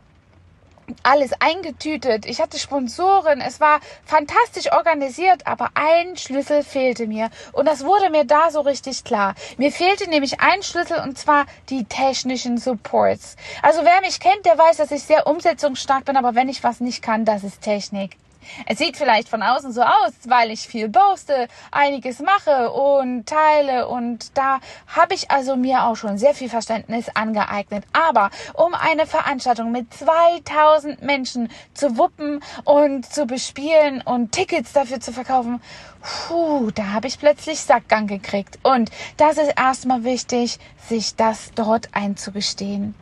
alles 1.02 1.32
eingetütet. 1.40 2.26
Ich 2.26 2.40
hatte 2.40 2.59
Sponsoren. 2.59 3.40
Es 3.40 3.61
war 3.61 3.80
fantastisch 4.04 4.73
organisiert, 4.73 5.47
aber 5.47 5.70
ein 5.75 6.16
Schlüssel 6.16 6.62
fehlte 6.62 7.06
mir. 7.06 7.30
Und 7.52 7.66
das 7.66 7.85
wurde 7.85 8.11
mir 8.11 8.25
da 8.25 8.50
so 8.50 8.61
richtig 8.61 9.04
klar. 9.04 9.35
Mir 9.56 9.73
fehlte 9.73 10.09
nämlich 10.09 10.40
ein 10.40 10.62
Schlüssel 10.62 10.99
und 10.99 11.18
zwar 11.18 11.47
die 11.68 11.85
technischen 11.85 12.59
Supports. 12.59 13.37
Also 13.62 13.80
wer 13.85 14.00
mich 14.00 14.20
kennt, 14.20 14.44
der 14.47 14.59
weiß, 14.59 14.76
dass 14.78 14.90
ich 14.90 15.02
sehr 15.02 15.26
umsetzungsstark 15.26 16.04
bin, 16.04 16.16
aber 16.16 16.35
wenn 16.35 16.49
ich 16.49 16.62
was 16.62 16.80
nicht 16.80 17.02
kann, 17.02 17.25
das 17.25 17.44
ist 17.44 17.62
Technik. 17.62 18.16
Es 18.66 18.78
sieht 18.78 18.97
vielleicht 18.97 19.28
von 19.28 19.42
außen 19.42 19.73
so 19.73 19.82
aus, 19.82 20.12
weil 20.26 20.50
ich 20.50 20.61
viel 20.61 20.88
poste, 20.88 21.49
einiges 21.70 22.20
mache 22.20 22.70
und 22.73 23.26
teile 23.26 23.88
und 23.88 24.37
da 24.37 24.61
habe 24.87 25.14
ich 25.14 25.30
also 25.30 25.56
mir 25.56 25.85
auch 25.85 25.97
schon 25.97 26.18
sehr 26.18 26.35
viel 26.35 26.49
Verständnis 26.49 27.09
angeeignet. 27.14 27.85
Aber 27.92 28.30
um 28.54 28.75
eine 28.75 29.06
Veranstaltung 29.06 29.73
mit 29.73 29.92
2000 29.92 31.02
Menschen 31.02 31.49
zu 31.75 31.97
wuppen 31.97 32.42
und 32.64 33.06
zu 33.06 33.26
bespielen 33.26 34.02
und 34.02 34.32
Tickets 34.32 34.73
dafür 34.73 35.00
zu 35.00 35.12
verkaufen, 35.12 35.61
puh, 36.00 36.70
da 36.70 36.88
habe 36.92 37.06
ich 37.06 37.18
plötzlich 37.18 37.61
Sackgang 37.61 38.06
gekriegt. 38.06 38.59
Und 38.62 38.90
das 39.16 39.38
ist 39.38 39.52
erstmal 39.56 40.04
wichtig, 40.04 40.59
sich 40.88 41.14
das 41.16 41.52
dort 41.54 41.88
einzugestehen. 41.92 42.94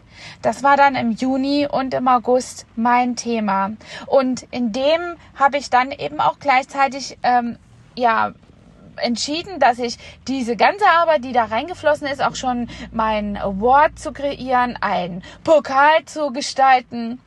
Das 0.42 0.62
war 0.62 0.76
dann 0.76 0.94
im 0.94 1.12
Juni 1.12 1.66
und 1.70 1.94
im 1.94 2.08
August 2.08 2.66
mein 2.76 3.16
Thema. 3.16 3.72
Und 4.06 4.46
in 4.50 4.72
dem 4.72 5.16
habe 5.34 5.58
ich 5.58 5.70
dann 5.70 5.90
eben 5.90 6.20
auch 6.20 6.38
gleichzeitig 6.38 7.18
ähm, 7.22 7.58
ja 7.94 8.32
entschieden, 8.98 9.58
dass 9.60 9.78
ich 9.78 9.96
diese 10.26 10.56
ganze 10.56 10.84
Arbeit, 10.86 11.24
die 11.24 11.32
da 11.32 11.44
reingeflossen 11.44 12.06
ist, 12.06 12.22
auch 12.22 12.34
schon 12.34 12.68
mein 12.92 13.36
Award 13.36 13.98
zu 13.98 14.12
kreieren, 14.12 14.76
ein 14.80 15.22
Pokal 15.44 16.04
zu 16.04 16.32
gestalten 16.32 17.20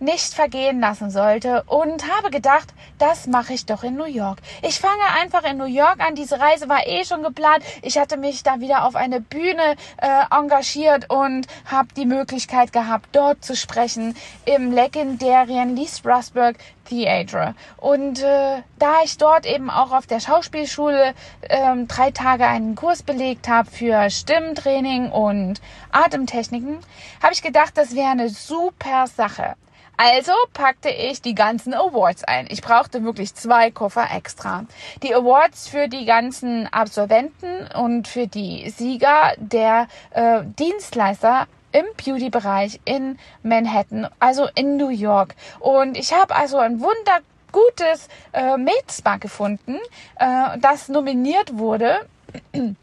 nicht 0.00 0.34
vergehen 0.34 0.80
lassen 0.80 1.10
sollte 1.10 1.62
und 1.64 2.04
habe 2.16 2.30
gedacht, 2.30 2.68
das 2.98 3.26
mache 3.26 3.52
ich 3.52 3.66
doch 3.66 3.82
in 3.82 3.96
New 3.96 4.04
York. 4.04 4.38
Ich 4.62 4.78
fange 4.78 5.02
einfach 5.20 5.44
in 5.44 5.56
New 5.56 5.64
York 5.64 6.00
an. 6.00 6.14
Diese 6.14 6.40
Reise 6.40 6.68
war 6.68 6.86
eh 6.86 7.04
schon 7.04 7.22
geplant. 7.22 7.64
Ich 7.82 7.98
hatte 7.98 8.16
mich 8.16 8.42
da 8.42 8.60
wieder 8.60 8.84
auf 8.84 8.96
eine 8.96 9.20
Bühne 9.20 9.76
äh, 9.98 10.34
engagiert 10.34 11.10
und 11.10 11.46
habe 11.66 11.88
die 11.96 12.06
Möglichkeit 12.06 12.72
gehabt, 12.72 13.08
dort 13.12 13.44
zu 13.44 13.56
sprechen 13.56 14.16
im 14.44 14.72
legendären 14.72 15.76
Lee 15.76 15.86
Strasberg 15.86 16.56
Theatre. 16.88 17.54
Und 17.76 18.22
äh, 18.22 18.62
da 18.78 18.94
ich 19.04 19.18
dort 19.18 19.46
eben 19.46 19.70
auch 19.70 19.92
auf 19.92 20.06
der 20.06 20.20
Schauspielschule 20.20 21.14
ähm, 21.48 21.86
drei 21.86 22.10
Tage 22.10 22.46
einen 22.46 22.74
Kurs 22.74 23.02
belegt 23.02 23.48
habe 23.48 23.70
für 23.70 24.10
Stimmtraining 24.10 25.10
und 25.10 25.60
Atemtechniken, 25.92 26.78
habe 27.22 27.32
ich 27.32 27.42
gedacht, 27.42 27.76
das 27.76 27.94
wäre 27.94 28.10
eine 28.10 28.30
super 28.30 29.06
Sache. 29.06 29.54
Also 30.00 30.30
packte 30.52 30.90
ich 30.90 31.22
die 31.22 31.34
ganzen 31.34 31.74
Awards 31.74 32.22
ein. 32.22 32.46
Ich 32.50 32.62
brauchte 32.62 33.02
wirklich 33.02 33.34
zwei 33.34 33.72
Koffer 33.72 34.06
extra. 34.14 34.64
Die 35.02 35.12
Awards 35.12 35.66
für 35.66 35.88
die 35.88 36.04
ganzen 36.04 36.72
Absolventen 36.72 37.66
und 37.76 38.06
für 38.06 38.28
die 38.28 38.70
Sieger 38.70 39.32
der 39.38 39.88
äh, 40.12 40.42
Dienstleister 40.56 41.48
im 41.72 41.84
Beauty-Bereich 41.96 42.78
in 42.84 43.18
Manhattan, 43.42 44.06
also 44.20 44.46
in 44.54 44.76
New 44.76 44.90
York. 44.90 45.34
Und 45.58 45.98
ich 45.98 46.12
habe 46.12 46.36
also 46.36 46.58
ein 46.58 46.78
Wunder 46.80 47.18
gutes 47.50 48.06
äh, 48.32 48.56
Med-Spa 48.56 49.16
gefunden, 49.16 49.78
äh, 50.20 50.58
das 50.60 50.88
nominiert 50.88 51.58
wurde. 51.58 52.06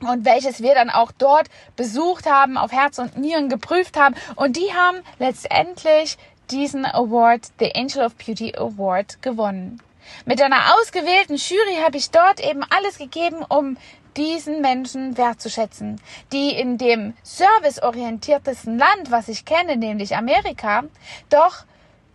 und 0.00 0.24
welches 0.24 0.62
wir 0.62 0.74
dann 0.74 0.90
auch 0.90 1.12
dort 1.12 1.48
besucht 1.76 2.26
haben, 2.26 2.56
auf 2.56 2.72
Herz 2.72 2.98
und 2.98 3.18
Nieren 3.18 3.48
geprüft 3.48 3.98
haben. 3.98 4.14
Und 4.36 4.56
die 4.56 4.72
haben 4.74 4.98
letztendlich 5.18 6.16
diesen 6.50 6.84
Award, 6.84 7.48
the 7.58 7.74
Angel 7.74 8.04
of 8.04 8.14
Beauty 8.16 8.54
Award, 8.56 9.22
gewonnen. 9.22 9.82
Mit 10.24 10.42
einer 10.42 10.74
ausgewählten 10.74 11.36
Jury 11.36 11.76
habe 11.84 11.96
ich 11.96 12.10
dort 12.10 12.40
eben 12.40 12.62
alles 12.70 12.98
gegeben, 12.98 13.44
um 13.48 13.76
diesen 14.16 14.60
Menschen 14.60 15.16
wertzuschätzen, 15.16 16.00
die 16.32 16.50
in 16.50 16.78
dem 16.78 17.14
serviceorientiertesten 17.22 18.76
Land, 18.76 19.10
was 19.10 19.28
ich 19.28 19.44
kenne, 19.44 19.76
nämlich 19.76 20.16
Amerika, 20.16 20.82
doch 21.28 21.64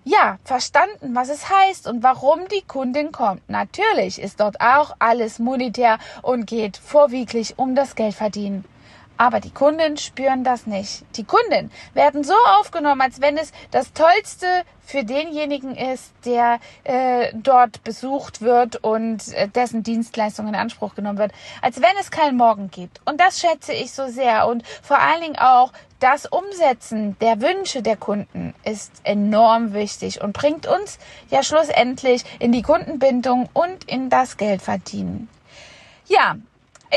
ja, 0.04 0.38
verstanden, 0.44 1.16
was 1.16 1.30
es 1.30 1.50
heißt 1.50 1.88
und 1.88 2.04
warum 2.04 2.48
die 2.50 2.62
Kundin 2.62 3.12
kommt. 3.12 3.50
Natürlich 3.50 4.22
ist 4.22 4.40
dort 4.40 4.62
auch 4.62 4.96
alles 5.00 5.40
monetär 5.40 5.98
und 6.22 6.46
geht 6.46 6.78
vorwiegend 6.78 7.56
um 7.58 7.74
das 7.74 7.96
Geldverdienen. 7.96 8.66
Aber 9.18 9.40
die 9.40 9.52
Kunden 9.52 9.98
spüren 9.98 10.44
das 10.44 10.68
nicht. 10.68 11.06
Die 11.16 11.24
Kunden 11.24 11.72
werden 11.94 12.24
so 12.24 12.34
aufgenommen, 12.60 13.02
als 13.02 13.22
wenn 13.22 13.38
es 13.38 13.52
das 13.72 13.94
Tollste 13.94 14.48
für 14.82 15.04
denjenigen 15.04 15.76
ist, 15.76 16.14
der 16.26 16.60
äh, 16.84 17.32
dort 17.34 17.84
besucht 17.84 18.42
wird 18.42 18.78
und 18.84 19.34
äh, 19.34 19.48
dessen 19.48 19.84
Dienstleistung 19.84 20.48
in 20.48 20.56
Anspruch 20.56 20.96
genommen 20.96 21.18
wird, 21.18 21.32
als 21.62 21.82
wenn 21.82 21.96
es 22.00 22.12
keinen 22.12 22.38
Morgen 22.38 22.70
gibt. 22.70 23.02
Und 23.06 23.20
das 23.20 23.40
schätze 23.40 23.74
ich 23.74 23.94
so 23.94 24.08
sehr. 24.08 24.48
Und 24.48 24.64
vor 24.84 25.00
allen 25.00 25.22
Dingen 25.22 25.38
auch 25.38 25.72
das 26.00 26.26
Umsetzen 26.26 27.18
der 27.20 27.42
Wünsche 27.42 27.82
der 27.82 27.98
Kunden 27.98 28.54
ist 28.64 28.92
enorm 29.04 29.74
wichtig 29.74 30.22
und 30.22 30.34
bringt 30.34 30.68
uns 30.68 31.00
ja 31.30 31.42
schlussendlich 31.42 32.24
in 32.40 32.52
die 32.52 32.62
Kundenbindung 32.62 33.50
und 33.54 33.86
in 33.86 34.10
das 34.10 34.38
Geldverdienen. 34.38 35.30
Ja, 36.08 36.36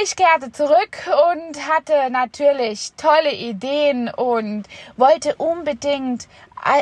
ich 0.02 0.14
kehrte 0.17 0.52
zurück 0.52 1.09
und 1.33 1.69
hatte 1.69 2.11
natürlich 2.11 2.93
tolle 2.97 3.33
Ideen 3.33 4.09
und 4.09 4.64
wollte 4.97 5.35
unbedingt 5.37 6.28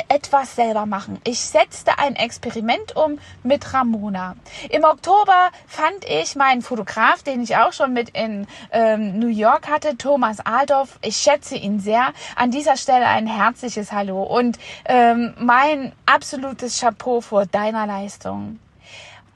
etwas 0.09 0.55
selber 0.55 0.85
machen. 0.85 1.19
Ich 1.23 1.39
setzte 1.39 1.97
ein 1.99 2.15
Experiment 2.15 2.95
um 2.95 3.19
mit 3.43 3.73
Ramona. 3.73 4.35
Im 4.69 4.83
Oktober 4.83 5.49
fand 5.67 6.03
ich 6.05 6.35
meinen 6.35 6.61
Fotograf, 6.61 7.23
den 7.23 7.41
ich 7.41 7.55
auch 7.55 7.73
schon 7.73 7.93
mit 7.93 8.09
in 8.09 8.47
ähm, 8.71 9.19
New 9.19 9.27
York 9.27 9.69
hatte, 9.69 9.97
Thomas 9.97 10.39
Aldorf. 10.39 10.99
Ich 11.01 11.17
schätze 11.17 11.55
ihn 11.55 11.79
sehr. 11.79 12.11
An 12.35 12.51
dieser 12.51 12.75
Stelle 12.75 13.05
ein 13.05 13.27
herzliches 13.27 13.91
Hallo 13.91 14.23
und 14.23 14.59
ähm, 14.85 15.33
mein 15.37 15.93
absolutes 16.05 16.79
Chapeau 16.79 17.21
vor 17.21 17.45
deiner 17.45 17.87
Leistung. 17.87 18.59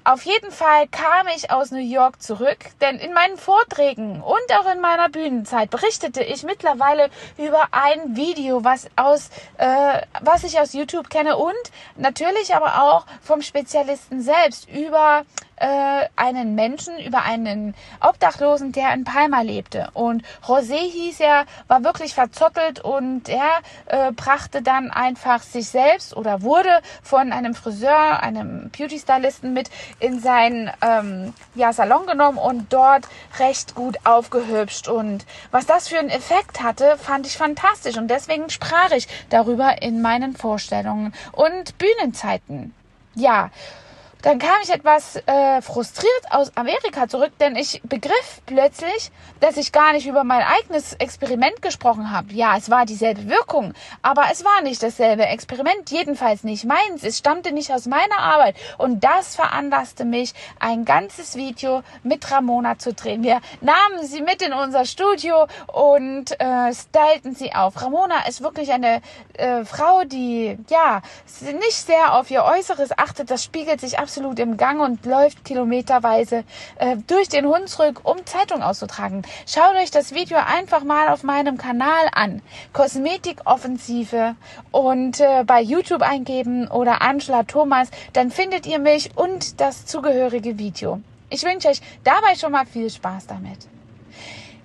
Auf 0.03 0.23
jeden 0.23 0.49
Fall 0.49 0.87
kam 0.87 1.27
ich 1.27 1.51
aus 1.51 1.69
New 1.69 1.77
York 1.77 2.23
zurück, 2.23 2.57
denn 2.81 2.97
in 2.97 3.13
meinen 3.13 3.37
Vorträgen 3.37 4.23
und 4.23 4.57
auch 4.57 4.71
in 4.71 4.81
meiner 4.81 5.09
Bühnenzeit 5.09 5.69
berichtete 5.69 6.23
ich 6.23 6.41
mittlerweile 6.41 7.11
über 7.37 7.67
ein 7.69 8.15
Video, 8.15 8.63
was 8.63 8.87
aus, 8.95 9.29
äh, 9.59 10.01
was 10.21 10.43
ich 10.43 10.59
aus 10.59 10.73
YouTube 10.73 11.11
kenne 11.11 11.37
und 11.37 11.53
natürlich 11.97 12.55
aber 12.55 12.81
auch 12.81 13.05
vom 13.21 13.43
Spezialisten 13.43 14.23
selbst 14.23 14.67
über 14.71 15.23
äh, 15.61 16.07
einen 16.15 16.55
Menschen, 16.55 16.97
über 16.99 17.21
einen 17.21 17.75
Obdachlosen, 17.99 18.71
der 18.71 18.93
in 18.93 19.03
Palma 19.03 19.41
lebte. 19.41 19.89
Und 19.93 20.23
José 20.43 20.79
hieß 20.79 21.19
er, 21.19 21.45
war 21.67 21.83
wirklich 21.83 22.15
verzottelt 22.15 22.79
und 22.79 23.29
er 23.29 23.59
äh, 23.85 24.11
brachte 24.11 24.63
dann 24.63 24.89
einfach 24.89 25.43
sich 25.43 25.67
selbst 25.67 26.15
oder 26.17 26.41
wurde 26.41 26.81
von 27.03 27.31
einem 27.31 27.53
Friseur, 27.53 28.23
einem 28.23 28.71
Beauty-Stylisten 28.71 29.53
mit 29.53 29.69
in 29.99 30.19
seinen 30.19 30.69
ähm, 30.81 31.33
ja, 31.55 31.73
Salon 31.73 32.05
genommen 32.05 32.37
und 32.37 32.71
dort 32.71 33.07
recht 33.39 33.75
gut 33.75 33.97
aufgehübscht. 34.03 34.87
Und 34.87 35.25
was 35.51 35.65
das 35.65 35.87
für 35.87 35.99
einen 35.99 36.09
Effekt 36.09 36.61
hatte, 36.61 36.97
fand 36.97 37.27
ich 37.27 37.37
fantastisch. 37.37 37.97
Und 37.97 38.07
deswegen 38.07 38.49
sprach 38.49 38.91
ich 38.91 39.07
darüber 39.29 39.81
in 39.81 40.01
meinen 40.01 40.35
Vorstellungen 40.35 41.13
und 41.31 41.77
Bühnenzeiten. 41.77 42.73
Ja, 43.15 43.49
dann 44.21 44.37
kam 44.37 44.55
ich 44.63 44.69
etwas 44.69 45.15
äh, 45.25 45.61
frustriert 45.61 46.25
aus 46.29 46.55
Amerika 46.55 47.07
zurück, 47.07 47.31
denn 47.39 47.55
ich 47.55 47.81
begriff 47.83 48.41
plötzlich, 48.45 49.11
dass 49.39 49.57
ich 49.57 49.71
gar 49.71 49.93
nicht 49.93 50.05
über 50.05 50.23
mein 50.23 50.43
eigenes 50.43 50.93
Experiment 50.93 51.61
gesprochen 51.61 52.11
habe. 52.11 52.31
Ja, 52.33 52.55
es 52.55 52.69
war 52.69 52.85
dieselbe 52.85 53.29
Wirkung, 53.29 53.73
aber 54.01 54.25
es 54.31 54.45
war 54.45 54.61
nicht 54.61 54.83
dasselbe 54.83 55.25
Experiment, 55.25 55.89
jedenfalls 55.89 56.43
nicht 56.43 56.65
meins. 56.65 57.03
Es 57.03 57.17
stammte 57.17 57.51
nicht 57.51 57.71
aus 57.71 57.87
meiner 57.87 58.19
Arbeit 58.19 58.55
und 58.77 59.03
das 59.03 59.35
veranlasste 59.35 60.05
mich, 60.05 60.33
ein 60.59 60.85
ganzes 60.85 61.35
Video 61.35 61.81
mit 62.03 62.29
Ramona 62.29 62.77
zu 62.77 62.93
drehen. 62.93 63.23
Wir 63.23 63.41
nahmen 63.61 64.05
sie 64.05 64.21
mit 64.21 64.41
in 64.43 64.53
unser 64.53 64.85
Studio 64.85 65.47
und 65.67 66.39
äh, 66.39 66.73
stylten 66.73 67.33
sie 67.33 67.53
auf. 67.53 67.81
Ramona 67.81 68.27
ist 68.27 68.41
wirklich 68.41 68.71
eine 68.71 69.01
äh, 69.33 69.65
Frau, 69.65 70.03
die 70.03 70.57
ja 70.69 71.01
nicht 71.41 71.73
sehr 71.73 72.13
auf 72.13 72.29
ihr 72.29 72.43
Äußeres 72.43 72.97
achtet. 72.97 73.31
Das 73.31 73.43
spiegelt 73.43 73.81
sich 73.81 73.97
absolut 73.97 74.10
absolut 74.11 74.39
im 74.39 74.57
Gang 74.57 74.81
und 74.81 75.05
läuft 75.05 75.45
kilometerweise 75.45 76.43
äh, 76.75 76.97
durch 77.07 77.29
den 77.29 77.45
Hunsrück, 77.45 78.01
um 78.03 78.25
Zeitung 78.25 78.61
auszutragen. 78.61 79.21
Schaut 79.47 79.73
euch 79.81 79.89
das 79.89 80.13
Video 80.13 80.37
einfach 80.37 80.83
mal 80.83 81.07
auf 81.07 81.23
meinem 81.23 81.57
Kanal 81.57 82.09
an. 82.11 82.41
Kosmetikoffensive 82.73 84.35
und 84.71 85.21
äh, 85.21 85.45
bei 85.45 85.61
YouTube 85.61 86.01
eingeben 86.01 86.67
oder 86.67 87.01
Angela 87.01 87.43
Thomas, 87.43 87.89
dann 88.11 88.31
findet 88.31 88.67
ihr 88.67 88.79
mich 88.79 89.11
und 89.15 89.61
das 89.61 89.85
zugehörige 89.85 90.57
Video. 90.59 90.99
Ich 91.29 91.43
wünsche 91.43 91.69
euch 91.69 91.81
dabei 92.03 92.35
schon 92.35 92.51
mal 92.51 92.65
viel 92.65 92.89
Spaß 92.89 93.27
damit. 93.27 93.69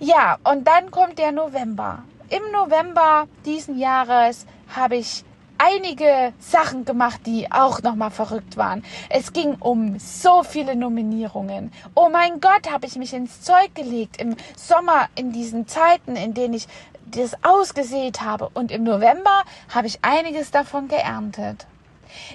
Ja, 0.00 0.38
und 0.42 0.66
dann 0.66 0.90
kommt 0.90 1.20
der 1.20 1.30
November. 1.30 2.02
Im 2.30 2.42
November 2.50 3.28
diesen 3.44 3.78
Jahres 3.78 4.44
habe 4.74 4.96
ich 4.96 5.22
einige 5.58 6.32
Sachen 6.38 6.84
gemacht, 6.84 7.20
die 7.26 7.50
auch 7.50 7.82
nochmal 7.82 8.10
verrückt 8.10 8.56
waren. 8.56 8.84
Es 9.08 9.32
ging 9.32 9.54
um 9.54 9.98
so 9.98 10.42
viele 10.42 10.76
Nominierungen. 10.76 11.72
Oh 11.94 12.08
mein 12.10 12.40
Gott, 12.40 12.70
habe 12.70 12.86
ich 12.86 12.96
mich 12.96 13.12
ins 13.14 13.42
Zeug 13.42 13.74
gelegt 13.74 14.20
im 14.20 14.36
Sommer, 14.56 15.08
in 15.14 15.32
diesen 15.32 15.66
Zeiten, 15.66 16.16
in 16.16 16.34
denen 16.34 16.54
ich 16.54 16.66
das 17.06 17.32
ausgesät 17.44 18.20
habe. 18.20 18.50
Und 18.54 18.70
im 18.70 18.82
November 18.82 19.44
habe 19.74 19.86
ich 19.86 19.98
einiges 20.02 20.50
davon 20.50 20.88
geerntet. 20.88 21.66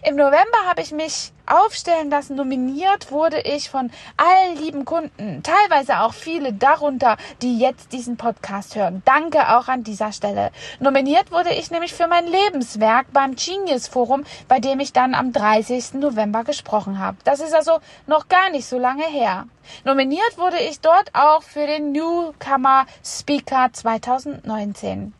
Im 0.04 0.16
November 0.16 0.58
habe 0.68 0.82
ich 0.82 0.92
mich 0.92 1.32
aufstellen 1.52 2.10
lassen. 2.10 2.36
Nominiert 2.36 3.12
wurde 3.12 3.42
ich 3.42 3.70
von 3.70 3.92
allen 4.18 4.58
lieben 4.58 4.86
Kunden, 4.86 5.44
teilweise 5.44 6.00
auch 6.02 6.14
viele 6.14 6.54
darunter, 6.54 7.18
die 7.42 7.60
jetzt 7.60 7.94
diesen 7.94 8.18
Podcast 8.18 8.76
hören. 8.76 9.02
Danke 9.06 9.58
auch 9.58 9.68
an 9.68 9.84
dieser 9.84 10.12
Stelle. 10.12 10.52
Nominiert 10.80 11.32
wurde 11.32 11.54
ich 11.54 11.72
nämlich 11.72 11.94
für 11.94 12.08
mein 12.08 12.28
Lebenswerk 12.28 13.08
beim 13.14 13.36
Genius 13.36 13.88
Forum, 13.88 14.24
bei 14.48 14.60
dem 14.60 14.80
ich 14.80 14.94
dann 14.94 15.14
am 15.14 15.34
30. 15.34 15.96
November 15.96 16.44
gesprochen 16.44 17.00
habe. 17.00 17.18
Das 17.24 17.40
ist 17.40 17.54
also 17.54 17.80
noch 18.08 18.28
gar 18.28 18.50
nicht 18.50 18.66
so 18.66 18.78
lange 18.78 19.06
her. 19.06 19.48
Nominiert 19.84 20.38
wurde 20.38 20.60
ich 20.60 20.80
dort 20.80 21.14
auch 21.14 21.44
für 21.44 21.68
den 21.68 21.92
Newcomer 21.92 22.86
Speaker 23.04 23.70
2019. 23.72 25.14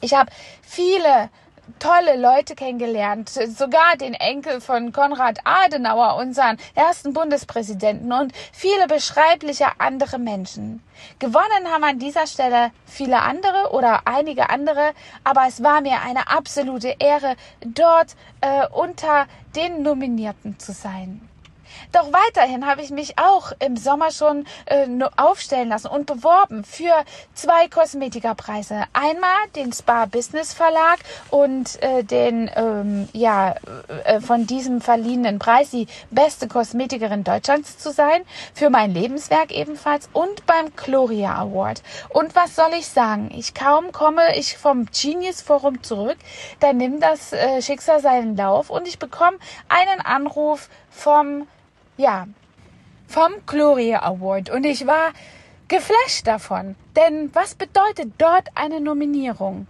Ich 0.00 0.14
habe 0.14 0.30
viele 0.62 1.30
tolle 1.78 2.16
Leute 2.16 2.54
kennengelernt, 2.54 3.28
sogar 3.28 3.96
den 3.96 4.14
Enkel 4.14 4.60
von 4.60 4.92
Konrad 4.92 5.38
Adenauer, 5.44 6.16
unseren 6.16 6.56
ersten 6.74 7.12
Bundespräsidenten 7.12 8.12
und 8.12 8.32
viele 8.52 8.86
beschreibliche 8.86 9.66
andere 9.78 10.18
Menschen. 10.18 10.82
Gewonnen 11.18 11.70
haben 11.72 11.84
an 11.84 11.98
dieser 11.98 12.26
Stelle 12.26 12.70
viele 12.86 13.22
andere 13.22 13.72
oder 13.72 14.02
einige 14.06 14.50
andere, 14.50 14.92
aber 15.24 15.46
es 15.48 15.62
war 15.62 15.80
mir 15.80 16.00
eine 16.02 16.28
absolute 16.28 16.96
Ehre, 16.98 17.36
dort 17.60 18.16
äh, 18.40 18.66
unter 18.68 19.26
den 19.56 19.82
Nominierten 19.82 20.58
zu 20.58 20.72
sein. 20.72 21.28
Doch 21.92 22.12
weiterhin 22.12 22.66
habe 22.66 22.82
ich 22.82 22.90
mich 22.90 23.18
auch 23.18 23.52
im 23.58 23.76
Sommer 23.76 24.10
schon 24.10 24.46
äh, 24.66 24.86
aufstellen 25.16 25.68
lassen 25.68 25.88
und 25.88 26.06
beworben 26.06 26.64
für 26.64 26.92
zwei 27.34 27.68
Kosmetikerpreise. 27.68 28.84
Einmal 28.92 29.48
den 29.56 29.72
Spa 29.72 30.06
Business 30.06 30.52
Verlag 30.52 30.98
und 31.30 31.82
äh, 31.82 32.04
den 32.04 32.50
ähm, 32.54 33.08
ja 33.12 33.54
äh, 34.04 34.20
von 34.20 34.46
diesem 34.46 34.80
verliehenen 34.80 35.38
Preis 35.38 35.70
die 35.70 35.86
beste 36.10 36.48
Kosmetikerin 36.48 37.24
Deutschlands 37.24 37.78
zu 37.78 37.92
sein 37.92 38.22
für 38.54 38.70
mein 38.70 38.92
Lebenswerk 38.92 39.50
ebenfalls 39.50 40.08
und 40.12 40.46
beim 40.46 40.74
Gloria 40.76 41.36
Award. 41.36 41.82
Und 42.08 42.34
was 42.34 42.56
soll 42.56 42.70
ich 42.78 42.88
sagen? 42.88 43.30
Ich 43.34 43.54
kaum 43.54 43.92
komme 43.92 44.36
ich 44.36 44.56
vom 44.56 44.86
Genius 44.86 45.40
Forum 45.40 45.82
zurück, 45.82 46.18
da 46.60 46.72
nimmt 46.72 47.02
das 47.02 47.32
äh, 47.32 47.62
Schicksal 47.62 48.00
seinen 48.00 48.36
Lauf 48.36 48.70
und 48.70 48.86
ich 48.86 48.98
bekomme 48.98 49.38
einen 49.68 50.00
Anruf 50.00 50.68
vom 50.90 51.46
ja, 51.96 52.26
vom 53.06 53.32
Gloria 53.46 54.02
Award 54.02 54.50
und 54.50 54.64
ich 54.64 54.86
war 54.86 55.12
geflasht 55.68 56.26
davon. 56.26 56.76
Denn 56.96 57.30
was 57.34 57.54
bedeutet 57.54 58.12
dort 58.18 58.48
eine 58.54 58.80
Nominierung? 58.80 59.66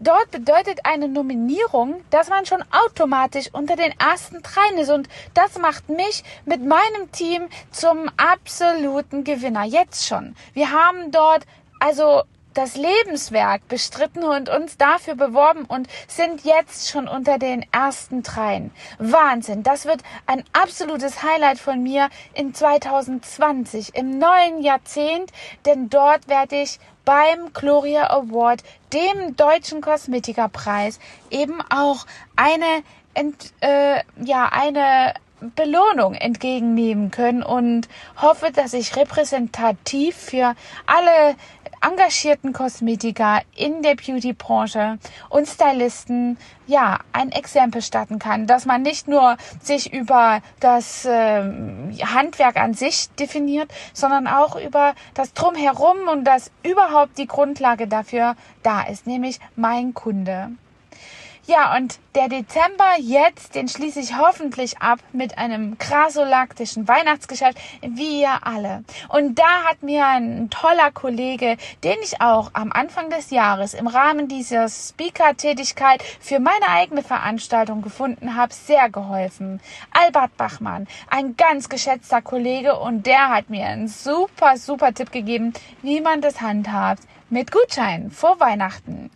Dort 0.00 0.32
bedeutet 0.32 0.80
eine 0.84 1.06
Nominierung, 1.06 2.02
dass 2.10 2.28
man 2.28 2.44
schon 2.44 2.64
automatisch 2.72 3.50
unter 3.52 3.76
den 3.76 3.92
ersten 4.00 4.42
dreien 4.42 4.78
ist. 4.78 4.90
Und 4.90 5.08
das 5.32 5.58
macht 5.58 5.88
mich 5.88 6.24
mit 6.44 6.60
meinem 6.64 7.12
Team 7.12 7.48
zum 7.70 8.10
absoluten 8.16 9.22
Gewinner. 9.22 9.64
Jetzt 9.64 10.04
schon. 10.06 10.34
Wir 10.54 10.72
haben 10.72 11.12
dort 11.12 11.46
also 11.78 12.22
das 12.54 12.76
Lebenswerk 12.76 13.66
bestritten 13.68 14.24
und 14.24 14.48
uns 14.48 14.76
dafür 14.76 15.14
beworben 15.14 15.64
und 15.64 15.88
sind 16.08 16.44
jetzt 16.44 16.90
schon 16.90 17.08
unter 17.08 17.38
den 17.38 17.64
ersten 17.72 18.22
dreien. 18.22 18.70
Wahnsinn. 18.98 19.62
Das 19.62 19.84
wird 19.84 20.02
ein 20.26 20.44
absolutes 20.52 21.22
Highlight 21.22 21.58
von 21.58 21.82
mir 21.82 22.08
in 22.34 22.54
2020, 22.54 23.94
im 23.94 24.18
neuen 24.18 24.62
Jahrzehnt, 24.62 25.32
denn 25.66 25.88
dort 25.88 26.28
werde 26.28 26.62
ich 26.62 26.78
beim 27.04 27.52
Gloria 27.52 28.10
Award, 28.10 28.62
dem 28.92 29.36
deutschen 29.36 29.80
Kosmetikerpreis, 29.80 31.00
eben 31.30 31.60
auch 31.70 32.06
eine, 32.36 32.82
ent, 33.14 33.52
äh, 33.60 34.00
ja, 34.24 34.48
eine 34.52 35.14
Belohnung 35.56 36.14
entgegennehmen 36.14 37.10
können 37.10 37.42
und 37.42 37.88
hoffe, 38.20 38.52
dass 38.52 38.72
ich 38.72 38.96
repräsentativ 38.96 40.16
für 40.16 40.54
alle 40.86 41.34
engagierten 41.82 42.52
Kosmetiker 42.52 43.42
in 43.54 43.82
der 43.82 43.96
Beauty-Branche 43.96 44.98
und 45.28 45.46
Stylisten 45.46 46.38
ja 46.66 47.00
ein 47.12 47.32
Exempel 47.32 47.82
starten 47.82 48.18
kann, 48.18 48.46
dass 48.46 48.66
man 48.66 48.82
nicht 48.82 49.08
nur 49.08 49.36
sich 49.60 49.92
über 49.92 50.40
das 50.60 51.04
äh, 51.04 51.42
Handwerk 52.04 52.56
an 52.56 52.74
sich 52.74 53.10
definiert, 53.18 53.70
sondern 53.92 54.26
auch 54.26 54.56
über 54.56 54.94
das 55.14 55.34
Drumherum 55.34 56.08
und 56.10 56.24
dass 56.24 56.50
überhaupt 56.62 57.18
die 57.18 57.26
Grundlage 57.26 57.88
dafür 57.88 58.36
da 58.62 58.82
ist, 58.82 59.06
nämlich 59.06 59.40
mein 59.56 59.94
Kunde. 59.94 60.52
Ja, 61.44 61.76
und 61.76 61.98
der 62.14 62.28
Dezember 62.28 62.94
jetzt, 63.00 63.56
den 63.56 63.66
schließe 63.66 63.98
ich 63.98 64.16
hoffentlich 64.16 64.78
ab 64.78 65.00
mit 65.12 65.38
einem 65.38 65.76
krasolaktischen 65.76 66.86
Weihnachtsgeschäft, 66.86 67.58
wie 67.80 68.20
ihr 68.20 68.46
alle. 68.46 68.84
Und 69.08 69.40
da 69.40 69.64
hat 69.64 69.82
mir 69.82 70.06
ein 70.06 70.50
toller 70.50 70.92
Kollege, 70.92 71.56
den 71.82 71.96
ich 72.00 72.20
auch 72.20 72.50
am 72.52 72.70
Anfang 72.70 73.10
des 73.10 73.30
Jahres 73.30 73.74
im 73.74 73.88
Rahmen 73.88 74.28
dieser 74.28 74.68
Speaker-Tätigkeit 74.68 76.04
für 76.20 76.38
meine 76.38 76.68
eigene 76.68 77.02
Veranstaltung 77.02 77.82
gefunden 77.82 78.36
habe, 78.36 78.54
sehr 78.54 78.88
geholfen. 78.88 79.60
Albert 79.90 80.36
Bachmann, 80.36 80.86
ein 81.10 81.36
ganz 81.36 81.68
geschätzter 81.68 82.22
Kollege 82.22 82.78
und 82.78 83.04
der 83.04 83.30
hat 83.30 83.50
mir 83.50 83.66
einen 83.66 83.88
super, 83.88 84.56
super 84.56 84.94
Tipp 84.94 85.10
gegeben, 85.10 85.54
wie 85.82 86.00
man 86.00 86.20
das 86.20 86.40
handhabt 86.40 87.02
mit 87.30 87.50
Gutscheinen 87.50 88.12
vor 88.12 88.38
Weihnachten. 88.38 89.10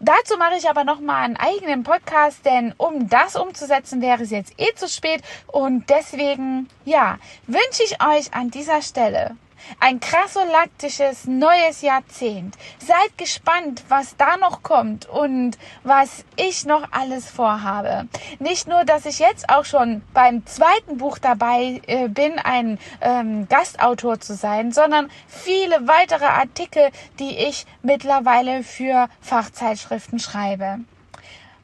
Dazu 0.00 0.36
mache 0.36 0.56
ich 0.56 0.68
aber 0.68 0.84
noch 0.84 1.00
mal 1.00 1.22
einen 1.22 1.36
eigenen 1.36 1.82
Podcast, 1.82 2.44
denn 2.44 2.74
um 2.76 3.08
das 3.08 3.36
umzusetzen, 3.36 4.00
wäre 4.00 4.22
es 4.22 4.30
jetzt 4.30 4.52
eh 4.58 4.74
zu 4.74 4.88
spät. 4.88 5.22
Und 5.46 5.90
deswegen, 5.90 6.68
ja, 6.84 7.18
wünsche 7.46 7.82
ich 7.84 8.02
euch 8.02 8.34
an 8.34 8.50
dieser 8.50 8.82
Stelle 8.82 9.36
ein 9.80 10.00
krassolaktisches 10.00 11.26
neues 11.26 11.82
Jahrzehnt. 11.82 12.56
Seid 12.78 13.16
gespannt, 13.16 13.84
was 13.88 14.16
da 14.16 14.36
noch 14.36 14.62
kommt 14.62 15.06
und 15.08 15.58
was 15.84 16.24
ich 16.36 16.64
noch 16.64 16.92
alles 16.92 17.30
vorhabe. 17.30 18.08
Nicht 18.38 18.68
nur, 18.68 18.84
dass 18.84 19.06
ich 19.06 19.18
jetzt 19.18 19.48
auch 19.48 19.64
schon 19.64 20.02
beim 20.14 20.46
zweiten 20.46 20.98
Buch 20.98 21.18
dabei 21.18 21.80
äh, 21.86 22.08
bin, 22.08 22.38
ein 22.38 22.78
ähm, 23.00 23.48
Gastautor 23.48 24.20
zu 24.20 24.34
sein, 24.34 24.72
sondern 24.72 25.10
viele 25.26 25.86
weitere 25.86 26.26
Artikel, 26.26 26.90
die 27.18 27.36
ich 27.36 27.66
mittlerweile 27.82 28.62
für 28.62 29.08
Fachzeitschriften 29.20 30.18
schreibe. 30.18 30.80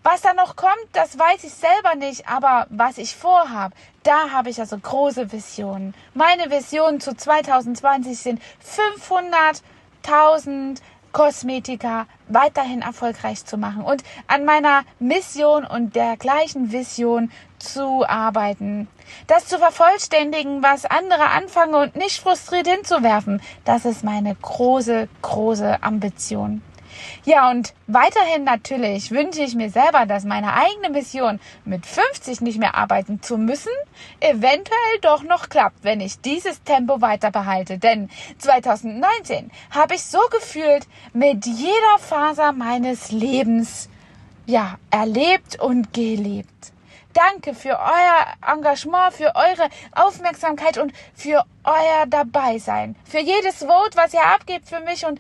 Was 0.07 0.21
da 0.21 0.35
noch 0.35 0.55
kommt, 0.55 0.87
das 0.93 1.19
weiß 1.19 1.45
ich 1.45 1.55
selber 1.55 1.95
nicht, 1.95 2.29
aber 2.29 2.67
was 2.69 2.99
ich 2.99 3.17
vorhabe, 3.17 3.75
da 4.03 4.29
habe 4.33 4.51
ich 4.51 4.61
also 4.61 4.77
große 4.77 5.33
Visionen. 5.33 5.95
Meine 6.13 6.51
Visionen 6.51 7.01
zu 7.01 7.17
2020 7.17 8.19
sind 8.19 8.43
500.000 10.05 10.83
Kosmetiker 11.13 12.07
weiterhin 12.29 12.83
erfolgreich 12.83 13.47
zu 13.47 13.57
machen 13.57 13.83
und 13.83 14.05
an 14.27 14.45
meiner 14.45 14.83
Mission 14.99 15.65
und 15.65 15.97
der 15.97 16.19
gleichen 16.19 16.71
Vision 16.71 17.33
zu 17.59 18.05
arbeiten. 18.07 18.89
Das 19.27 19.47
zu 19.47 19.59
vervollständigen, 19.59 20.63
was 20.63 20.85
andere 20.85 21.31
anfangen 21.31 21.77
und 21.77 21.97
nicht 21.97 22.21
frustriert 22.21 22.69
hinzuwerfen, 22.69 23.41
das 23.65 23.87
ist 23.87 24.05
meine 24.05 24.35
große, 24.35 25.09
große 25.23 25.83
Ambition. 25.83 26.61
Ja, 27.25 27.51
und 27.51 27.75
weiterhin 27.87 28.45
natürlich 28.45 29.11
wünsche 29.11 29.43
ich 29.43 29.55
mir 29.55 29.71
selber, 29.71 30.07
dass 30.07 30.25
meine 30.25 30.55
eigene 30.55 30.91
Mission 30.91 31.41
mit 31.65 31.87
50 31.87 32.41
nicht 32.41 32.59
mehr 32.59 32.75
arbeiten 32.75 33.23
zu 33.23 33.39
müssen, 33.39 33.73
eventuell 34.21 34.99
doch 35.03 35.23
noch 35.23 35.49
klappt, 35.49 35.83
wenn 35.83 36.01
ich 36.01 36.21
dieses 36.21 36.63
Tempo 36.63 37.01
weiter 37.01 37.31
behalte. 37.31 37.79
Denn 37.79 38.11
2019 38.39 39.51
habe 39.71 39.95
ich 39.95 40.05
so 40.05 40.21
gefühlt 40.31 40.87
mit 41.13 41.47
jeder 41.47 41.99
Faser 41.99 42.53
meines 42.53 43.11
Lebens, 43.11 43.89
ja, 44.47 44.79
erlebt 44.91 45.61
und 45.61 45.93
gelebt. 45.93 46.75
danke 47.15 47.55
für 47.55 47.79
euer 47.79 48.53
Engagement, 48.55 49.15
für 49.15 49.35
eure 49.35 49.69
Aufmerksamkeit 49.93 50.79
und 50.79 50.93
für 51.15 51.45
euer 51.65 52.07
Dabeisein. 52.07 52.97
Für 53.05 53.21
jedes 53.21 53.59
Vote, 53.59 53.97
was 53.97 54.13
ihr 54.13 54.25
abgebt 54.25 54.69
für 54.69 54.81
mich 54.81 55.07
und 55.07 55.19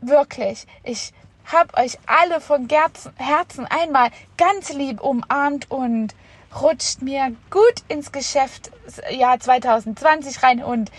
wirklich, 0.00 0.66
ich 0.84 1.12
hab 1.52 1.78
euch 1.78 1.98
alle 2.06 2.40
von 2.40 2.68
Herzen 3.16 3.66
einmal 3.66 4.10
ganz 4.36 4.72
lieb 4.72 5.00
umarmt 5.00 5.70
und 5.70 6.14
rutscht 6.60 7.02
mir 7.02 7.34
gut 7.50 7.82
ins 7.88 8.12
Geschäftsjahr 8.12 9.38
2020 9.38 10.42
rein 10.42 10.62
und 10.62 10.90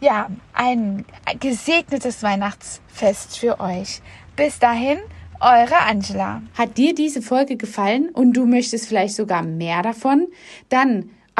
ja, 0.00 0.30
ein 0.54 1.04
gesegnetes 1.38 2.22
Weihnachtsfest 2.22 3.38
für 3.38 3.60
euch. 3.60 4.00
Bis 4.36 4.58
dahin, 4.58 4.98
eure 5.40 5.78
Angela. 5.86 6.42
Hat 6.56 6.78
dir 6.78 6.94
diese 6.94 7.20
Folge 7.20 7.56
gefallen 7.56 8.08
und 8.10 8.32
du 8.34 8.46
möchtest 8.46 8.88
vielleicht 8.88 9.14
sogar 9.14 9.42
mehr 9.42 9.82
davon? 9.82 10.28
Dann 10.70 11.10